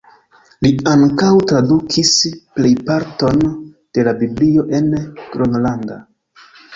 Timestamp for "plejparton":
2.59-3.37